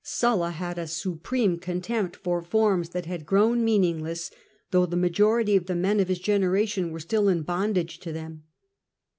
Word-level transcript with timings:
Sulla 0.03 0.49
had 0.49 0.79
a 0.79 0.87
supreme 0.87 1.59
contempt 1.59 2.15
for 2.15 2.41
forms 2.41 2.89
that 2.89 3.05
had 3.05 3.23
grown 3.23 3.63
meaningless, 3.63 4.31
though 4.71 4.87
the 4.87 4.97
majority 4.97 5.55
of 5.55 5.67
the 5.67 5.75
men 5.75 5.99
of 5.99 6.07
his 6.07 6.17
generation 6.17 6.89
were 6.89 6.99
still 6.99 7.29
in 7.29 7.43
bondage 7.43 7.99
to 7.99 8.11
them. 8.11 8.41